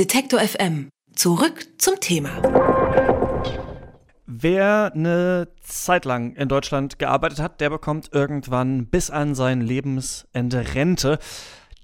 [0.00, 0.88] Detektor FM.
[1.14, 2.30] Zurück zum Thema.
[4.24, 10.74] Wer eine Zeit lang in Deutschland gearbeitet hat, der bekommt irgendwann bis an sein Lebensende
[10.74, 11.18] Rente.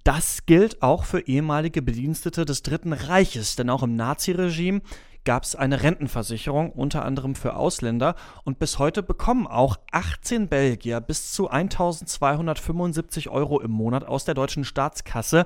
[0.03, 4.81] Das gilt auch für ehemalige Bedienstete des Dritten Reiches, denn auch im Naziregime
[5.25, 8.15] gab es eine Rentenversicherung, unter anderem für Ausländer.
[8.45, 14.33] Und bis heute bekommen auch 18 Belgier bis zu 1275 Euro im Monat aus der
[14.33, 15.45] deutschen Staatskasse.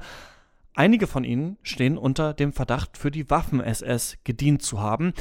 [0.74, 5.12] Einige von ihnen stehen unter dem Verdacht, für die Waffen-SS gedient zu haben.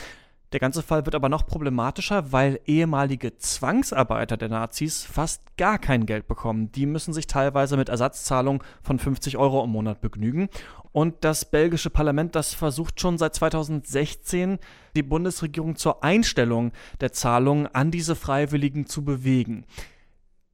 [0.51, 6.07] Der ganze Fall wird aber noch problematischer, weil ehemalige Zwangsarbeiter der Nazis fast gar kein
[6.07, 6.71] Geld bekommen.
[6.71, 10.49] Die müssen sich teilweise mit Ersatzzahlungen von 50 Euro im Monat begnügen.
[10.91, 14.57] Und das belgische Parlament, das versucht schon seit 2016,
[14.95, 19.65] die Bundesregierung zur Einstellung der Zahlungen an diese Freiwilligen zu bewegen.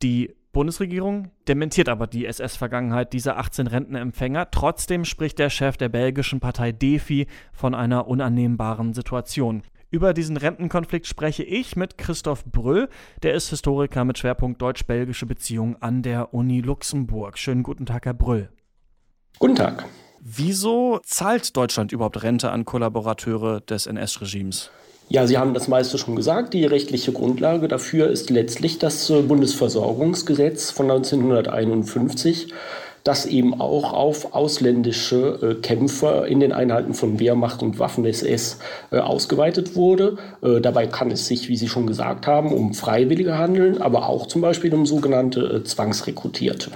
[0.04, 4.52] Die Bundesregierung dementiert aber die SS-Vergangenheit dieser 18 Rentenempfänger.
[4.52, 9.64] Trotzdem spricht der Chef der belgischen Partei DEFI von einer unannehmbaren Situation.
[9.92, 12.88] Über diesen Rentenkonflikt spreche ich mit Christoph Bröll.
[13.22, 17.38] Der ist Historiker mit Schwerpunkt deutsch-belgische Beziehungen an der Uni Luxemburg.
[17.38, 18.50] Schönen guten Tag, Herr Bröll.
[19.40, 19.84] Guten Tag.
[20.22, 24.72] Wieso zahlt Deutschland überhaupt Rente an Kollaborateure des NS-Regimes?
[25.08, 26.54] Ja, Sie haben das meiste schon gesagt.
[26.54, 32.54] Die rechtliche Grundlage dafür ist letztlich das äh, Bundesversorgungsgesetz von 1951
[33.04, 38.58] das eben auch auf ausländische äh, Kämpfer in den Einheiten von Wehrmacht und Waffen-SS
[38.90, 40.18] äh, ausgeweitet wurde.
[40.42, 44.42] Dabei kann es sich, wie Sie schon gesagt haben, um Freiwillige handeln, aber auch zum
[44.42, 46.72] Beispiel um sogenannte Zwangsrekrutierte.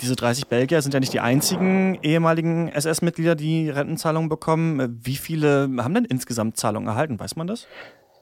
[0.00, 4.98] Diese 30 Belgier sind ja nicht die einzigen ehemaligen SS-Mitglieder, die Rentenzahlungen bekommen.
[5.02, 7.20] Wie viele haben denn insgesamt Zahlungen erhalten?
[7.20, 7.66] Weiß man das?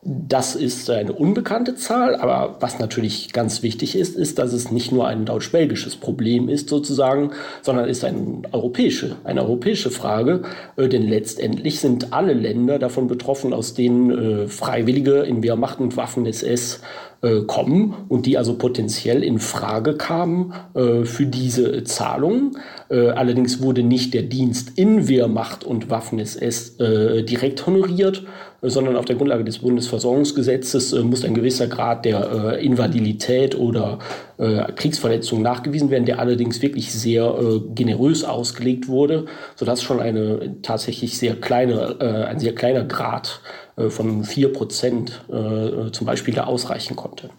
[0.03, 4.93] Das ist eine unbekannte Zahl, aber was natürlich ganz wichtig ist, ist, dass es nicht
[4.93, 10.43] nur ein deutsch-belgisches Problem ist sozusagen, sondern ist ein europäische, eine europäische Frage,
[10.77, 15.97] äh, denn letztendlich sind alle Länder davon betroffen, aus denen äh, Freiwillige in Wehrmacht und
[15.97, 16.81] Waffen-SS
[17.23, 22.57] äh, kommen und die also potenziell in Frage kamen äh, für diese Zahlungen.
[22.91, 28.25] Äh, allerdings wurde nicht der Dienst in Wehrmacht und Waffen-SS äh, direkt honoriert,
[28.63, 33.99] sondern auf der Grundlage des Bundesversorgungsgesetzes äh, muss ein gewisser Grad der äh, Invalidität oder
[34.39, 37.35] Kriegsverletzung nachgewiesen werden, der allerdings wirklich sehr
[37.75, 39.27] generös ausgelegt wurde,
[39.57, 43.41] sodass schon eine tatsächlich sehr kleine, ein sehr kleiner Grad
[43.79, 47.31] äh, von 4 Prozent äh, zum Beispiel da ausreichen konnte.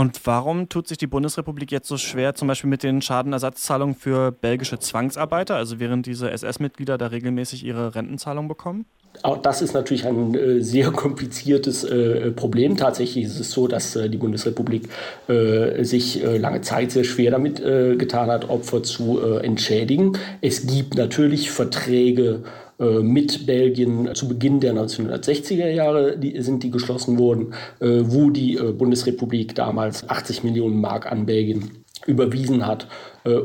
[0.00, 4.32] Und warum tut sich die Bundesrepublik jetzt so schwer, zum Beispiel mit den Schadenersatzzahlungen für
[4.32, 8.86] belgische Zwangsarbeiter, also während diese SS-Mitglieder da regelmäßig ihre Rentenzahlung bekommen?
[9.22, 12.78] Auch das ist natürlich ein äh, sehr kompliziertes äh, Problem.
[12.78, 14.88] Tatsächlich ist es so, dass äh, die Bundesrepublik
[15.28, 20.16] äh, sich äh, lange Zeit sehr schwer damit äh, getan hat, Opfer zu entschädigen.
[20.40, 22.44] Es gibt natürlich Verträge
[22.80, 29.54] mit Belgien zu Beginn der 1960er Jahre die, sind die geschlossen worden, wo die Bundesrepublik
[29.54, 32.86] damals 80 Millionen Mark an Belgien überwiesen hat,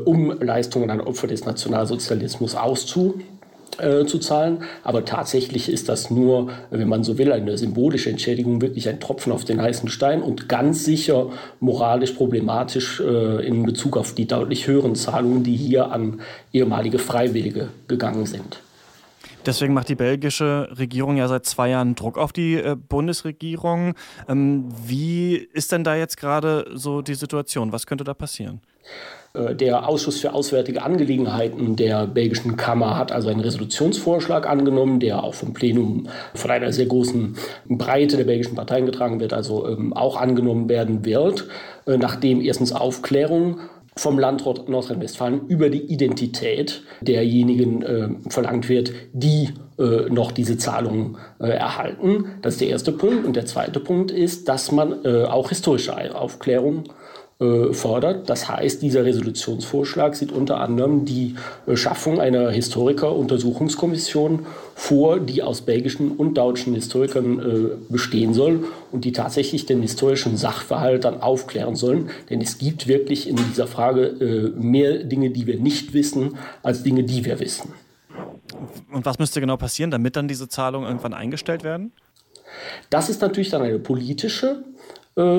[0.06, 3.20] um Leistungen an Opfer des Nationalsozialismus auszu
[3.78, 4.64] äh, zu zahlen.
[4.84, 9.32] Aber tatsächlich ist das nur, wenn man so will, eine symbolische Entschädigung, wirklich ein Tropfen
[9.32, 11.30] auf den heißen Stein und ganz sicher
[11.60, 16.20] moralisch problematisch äh, in Bezug auf die deutlich höheren Zahlungen, die hier an
[16.54, 18.60] ehemalige Freiwillige gegangen sind.
[19.46, 23.94] Deswegen macht die belgische Regierung ja seit zwei Jahren Druck auf die äh, Bundesregierung.
[24.28, 27.72] Ähm, wie ist denn da jetzt gerade so die Situation?
[27.72, 28.60] Was könnte da passieren?
[29.36, 35.22] Äh, der Ausschuss für Auswärtige Angelegenheiten der belgischen Kammer hat also einen Resolutionsvorschlag angenommen, der
[35.22, 37.36] auch vom Plenum von einer sehr großen
[37.66, 41.48] Breite der belgischen Parteien getragen wird, also ähm, auch angenommen werden wird,
[41.86, 43.60] äh, nachdem erstens Aufklärung
[43.98, 51.16] vom Landrat Nordrhein-Westfalen über die Identität derjenigen äh, verlangt wird, die äh, noch diese Zahlungen
[51.38, 52.26] äh, erhalten.
[52.42, 53.24] Das ist der erste Punkt.
[53.24, 56.84] Und der zweite Punkt ist, dass man äh, auch historische Aufklärung
[57.38, 58.30] äh, fordert.
[58.30, 61.34] Das heißt, dieser Resolutionsvorschlag sieht unter anderem die
[61.66, 69.04] äh, Schaffung einer Historiker-Untersuchungskommission vor, die aus belgischen und deutschen Historikern äh, bestehen soll und
[69.04, 72.08] die tatsächlich den historischen Sachverhalt dann aufklären sollen.
[72.30, 77.04] Denn es gibt wirklich in dieser Frage mehr Dinge, die wir nicht wissen, als Dinge,
[77.04, 77.74] die wir wissen.
[78.90, 81.92] Und was müsste genau passieren, damit dann diese Zahlungen irgendwann eingestellt werden?
[82.88, 84.86] Das ist natürlich dann eine politische äh,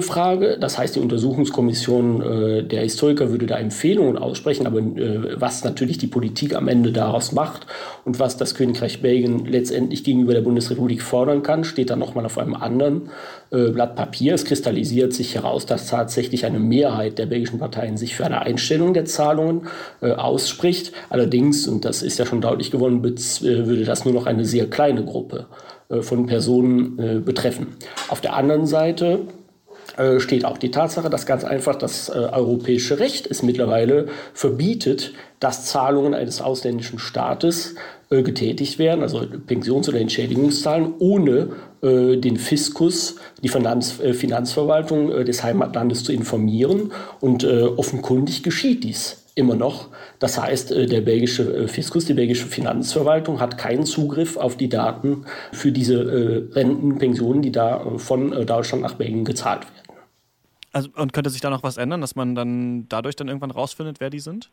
[0.01, 0.57] Frage.
[0.59, 5.99] Das heißt, die Untersuchungskommission äh, der Historiker würde da Empfehlungen aussprechen, aber äh, was natürlich
[5.99, 7.67] die Politik am Ende daraus macht
[8.03, 12.39] und was das Königreich Belgien letztendlich gegenüber der Bundesrepublik fordern kann, steht dann nochmal auf
[12.39, 13.11] einem anderen
[13.51, 14.33] äh, Blatt Papier.
[14.33, 18.95] Es kristallisiert sich heraus, dass tatsächlich eine Mehrheit der belgischen Parteien sich für eine Einstellung
[18.95, 19.67] der Zahlungen
[20.01, 20.91] äh, ausspricht.
[21.11, 24.67] Allerdings, und das ist ja schon deutlich geworden, äh, würde das nur noch eine sehr
[24.67, 25.45] kleine Gruppe
[26.01, 27.67] von Personen betreffen.
[28.09, 29.21] Auf der anderen Seite
[29.97, 35.13] äh, steht auch die Tatsache, dass ganz einfach das äh, europäische Recht es mittlerweile verbietet,
[35.39, 37.73] dass Zahlungen eines ausländischen Staates
[38.11, 41.49] äh, getätigt werden, also Pensions- oder Entschädigungszahlen, ohne
[41.79, 46.91] den Fiskus, die Finanz, Finanzverwaltung des Heimatlandes zu informieren.
[47.19, 49.89] Und offenkundig geschieht dies immer noch.
[50.17, 55.71] Das heißt, der belgische Fiskus, die belgische Finanzverwaltung hat keinen Zugriff auf die Daten für
[55.71, 59.86] diese Renten, Pensionen, die da von Deutschland nach Belgien gezahlt werden.
[60.77, 63.99] Also, und könnte sich da noch was ändern, dass man dann dadurch dann irgendwann rausfindet,
[63.99, 64.51] wer die sind?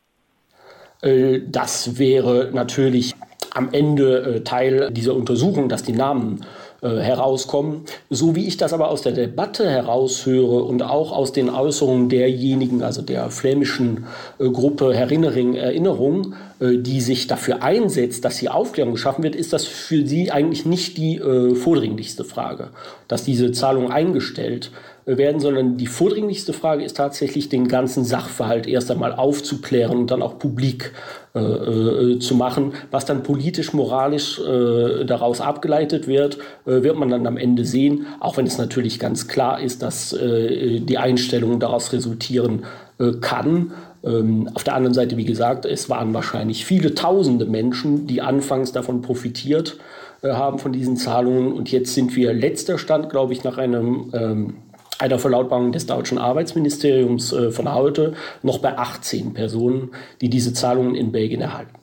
[1.03, 3.15] Äh, das wäre natürlich
[3.53, 6.47] am Ende äh, Teil dieser Untersuchung, dass die Namen
[6.81, 7.83] äh, herauskommen.
[8.09, 12.83] So wie ich das aber aus der Debatte heraushöre und auch aus den Äußerungen derjenigen,
[12.83, 14.07] also der flämischen
[14.39, 20.07] Gruppe Herinnering Erinnerung, die sich dafür einsetzt, dass hier Aufklärung geschaffen wird, ist das für
[20.07, 22.71] sie eigentlich nicht die äh, vordringlichste Frage,
[23.09, 24.71] dass diese Zahlungen eingestellt
[25.07, 30.23] werden, sondern die vordringlichste Frage ist tatsächlich, den ganzen Sachverhalt erst einmal aufzuklären und dann
[30.23, 30.93] auch publik
[31.35, 32.73] äh, äh, zu machen.
[32.91, 38.07] Was dann politisch, moralisch äh, daraus abgeleitet wird, äh, wird man dann am Ende sehen,
[38.21, 42.65] auch wenn es natürlich ganz klar ist, dass äh, die Einstellung daraus resultieren
[42.99, 43.73] äh, kann.
[44.03, 48.73] Ähm, auf der anderen Seite, wie gesagt, es waren wahrscheinlich viele tausende Menschen, die anfangs
[48.73, 49.77] davon profitiert
[50.23, 51.53] haben von diesen Zahlungen.
[51.53, 54.55] Und jetzt sind wir letzter Stand, glaube ich, nach einem ähm,
[54.99, 60.95] einer Verlautbarung des deutschen Arbeitsministeriums äh, von heute noch bei 18 Personen, die diese Zahlungen
[60.95, 61.75] in Belgien erhalten.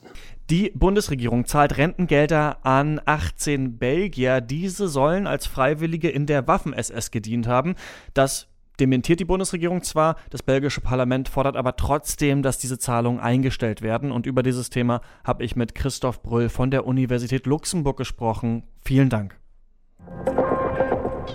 [0.50, 4.40] Die Bundesregierung zahlt Rentengelder an 18 Belgier.
[4.40, 7.74] Diese sollen als Freiwillige in der Waffen-SS gedient haben.
[8.12, 8.48] Das
[8.78, 14.12] dementiert die Bundesregierung zwar, das belgische Parlament fordert aber trotzdem, dass diese Zahlungen eingestellt werden.
[14.12, 18.64] Und über dieses Thema habe ich mit Christoph Brüll von der Universität Luxemburg gesprochen.
[18.84, 19.38] Vielen Dank.